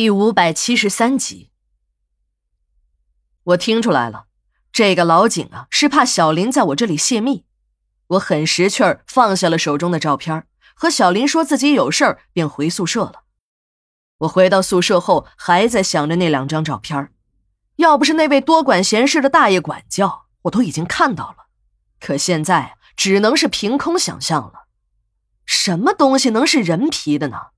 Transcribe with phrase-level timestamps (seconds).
[0.00, 1.50] 第五百七十三集，
[3.42, 4.28] 我听出来了，
[4.72, 7.44] 这个老井啊是怕小林在我这里泄密。
[8.06, 13.24] 我很识趣儿，放下了手中的照片，和小林说自己有事儿，便回宿舍了。
[14.20, 17.12] 我回到宿舍后，还在想着那两张照片。
[17.76, 21.48] 要不是那位多管闲事的大爷管教，我都已经看到了。
[22.00, 24.64] 可现在只能是凭空想象了。
[25.44, 27.48] 什么东西能是人皮的呢？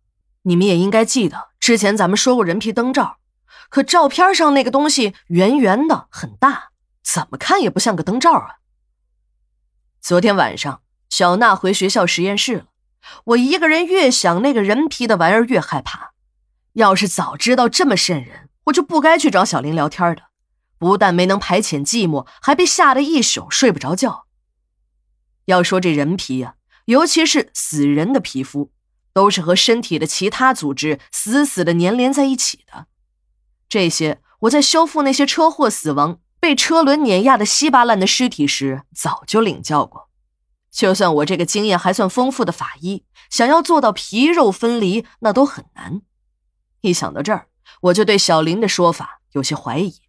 [0.43, 3.19] 你们也应该记得，之前咱们说过人皮灯罩，
[3.69, 6.71] 可照片上那个东西圆圆的，很大，
[7.03, 8.57] 怎么看也不像个灯罩啊。
[10.01, 12.65] 昨天晚上，小娜回学校实验室了，
[13.25, 16.13] 我一个人越想那个人皮的玩意儿越害怕。
[16.75, 20.23] 要是早知道这么瘆人，我就不该去找小林聊天的，
[20.79, 24.27] 不但没能排遣寂寞，还被吓得一宿睡不着觉。
[25.45, 26.55] 要说这人皮呀，
[26.87, 28.73] 尤其是死人的皮肤。
[29.13, 32.87] 都是和身体的其他组织死死的粘连在一起的，
[33.69, 40.09] 这些我在修复那些车祸死亡、被车轮碾压的稀巴烂的尸体时早就领教过。
[40.71, 46.01] 就算我这个经验还算丰富的法医，想要做到皮肉分离，那都很难。
[46.81, 47.49] 一想到这儿，
[47.83, 50.01] 我就对小林的说法有些怀疑。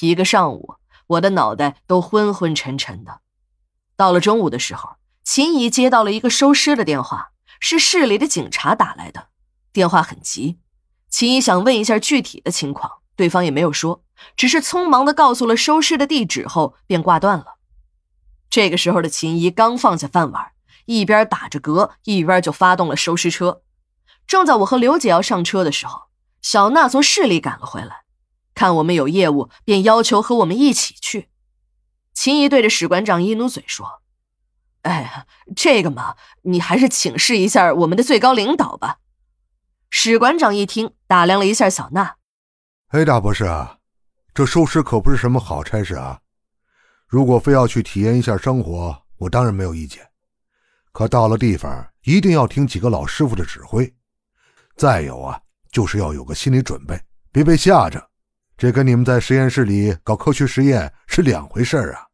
[0.00, 0.74] 一个上午，
[1.06, 3.20] 我的脑袋都昏昏沉沉的。
[3.96, 7.31] 到了中午的时候，秦姨接到了一个收尸的电话。
[7.64, 9.28] 是市里的警察打来的，
[9.72, 10.58] 电话很急。
[11.08, 14.02] 秦姨想问一下具体的情况，对方也没有说，
[14.36, 17.58] 只是匆忙的告诉了收尸的地址后便挂断了。
[18.50, 20.50] 这个时候的秦姨刚放下饭碗，
[20.86, 23.62] 一边打着嗝，一边就发动了收尸车。
[24.26, 26.08] 正在我和刘姐要上车的时候，
[26.42, 28.02] 小娜从市里赶了回来，
[28.56, 31.28] 看我们有业务，便要求和我们一起去。
[32.12, 34.02] 秦姨对着史馆长一努嘴说。
[34.82, 38.98] 哎呀，这个嘛，你还是请示一下我们的最高领导吧。
[39.90, 42.16] 史馆长一听，打量了一下小娜。
[42.88, 43.78] 哎，大博士啊，
[44.34, 46.20] 这收尸可不是什么好差事啊。
[47.06, 50.08] 如果非要去体验一下生活，我当然没有意见。
[50.92, 53.94] 可到了地方，一定要听几个老师傅的指挥。
[54.76, 55.40] 再有啊，
[55.70, 58.10] 就是要有个心理准备，别被吓着。
[58.56, 62.08] 这跟你们在实验室里搞科学实验是两回事啊。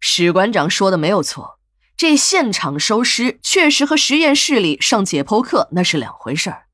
[0.00, 1.60] 史馆长说的没有错。
[2.02, 6.64] 这现场收尸确实和实验室里上解剖课那是两回事儿。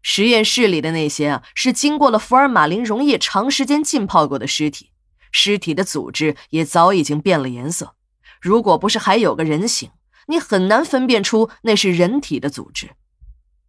[0.00, 4.92] 实验室里的那些啊，是经过了福尔马林溶液长时间浸泡过的尸体，
[5.32, 7.94] 尸体的组织也早已经变了颜色。
[8.40, 9.90] 如果不是还有个人形，
[10.28, 12.92] 你很难分辨出那是人体的组织。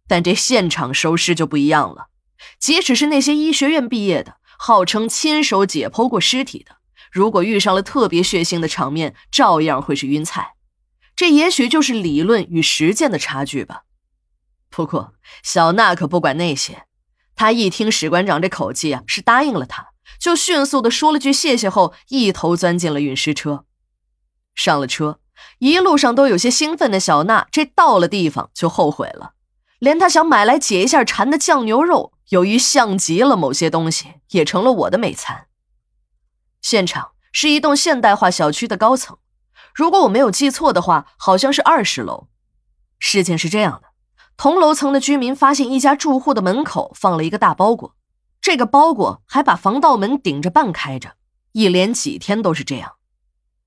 [0.08, 2.06] 但这现场收尸就不一样了，
[2.58, 6.76] 即使是那些医学院毕业的，号称亲手解剖过尸体的，
[7.10, 10.54] 如果遇上了特别血腥的场面，照样会是晕菜。
[11.14, 13.82] 这也许就是理论与实践的差距吧。
[14.70, 16.86] 不过小娜可不管那些，
[17.36, 23.66] 她一听史馆长这口气啊，是答应了他，就迅速的说了句谢谢后，一头钻进了运尸车。
[24.54, 25.18] 上了车，
[25.58, 29.32] 一路上都有些兴奋的小娜，这到了地方就后悔了，
[29.78, 35.48] 连她想买来解一下馋的酱牛肉，由于像极了某些东西，也成了我的美餐。
[36.60, 39.18] 现场是一栋现代化小区的高层。
[39.74, 42.28] 如果我没有记错的话，好像是二十楼。
[42.98, 43.88] 事情是这样的，
[44.36, 47.96] 同楼层的居民发现一家住户的门口放了一个大包裹，
[48.40, 51.14] 这个包裹还把防盗门顶着半开着，
[51.52, 52.92] 一连几天都是这样。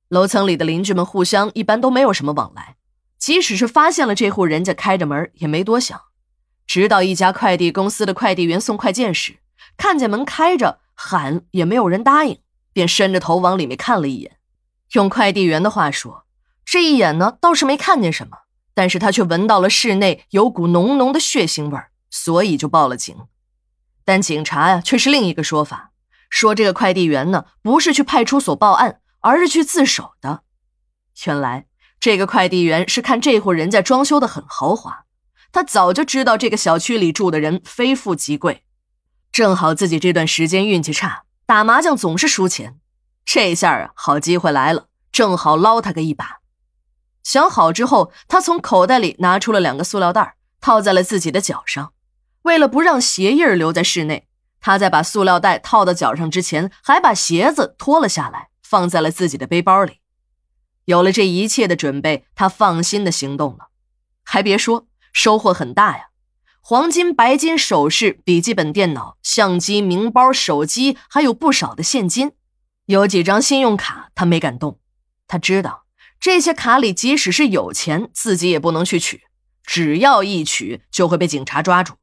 [0.10, 2.76] 楼层里的邻居们互相一般都没有什么往来，
[3.18, 6.00] 即使是发现了这户人家开着门，也没多想。
[6.68, 9.40] 直到一家快递公司的快递员送快件时，
[9.78, 12.40] 看见门开着，喊也没有人答应，
[12.72, 14.38] 便伸着头往里面看了一眼。
[14.92, 16.26] 用快递员的话说，
[16.64, 18.38] 这一眼呢倒是没看见什么，
[18.74, 23.16] 但是他却闻到了室内有股浓浓的血腥味儿，所以就报了警。
[24.04, 25.92] 但警察呀却是另一个说法，
[26.30, 30.44] 说这个快递员呢不是去派出所报案，而是去自首的。
[31.26, 31.66] 原来
[32.00, 35.06] 这个快递员是看这户人家装修的很豪华，
[35.52, 38.64] 他早就知道这个小区里住的人非富即贵，
[39.32, 42.80] 正好自己这段时间运气差，打麻将总是输钱。
[43.26, 46.40] 这下啊，好机会来了，正好捞他个一把。
[47.24, 51.92] 想好之后，他从口袋里拿出了两个塑料袋，套在了自己的脚上。
[52.44, 54.28] 为了不让鞋印留在室内，
[54.62, 60.02] 他在把塑料袋套到脚上之前，还把鞋子脱了下来，放在了自己的背包里。
[60.86, 63.70] 有了这一切的准备，他放心的行动了。
[64.24, 66.10] 还别说，收获很大呀！
[66.62, 72.34] 黄金、白金首饰、笔记本电脑、相机、名包、手机，还有不少的现金。
[72.86, 74.80] 有几张信用卡，他没敢动。
[75.28, 75.86] 他知道
[76.20, 79.24] 这些卡里即使是有钱，自己也不能去取。
[79.64, 81.96] 只要一取，就会被警察抓住。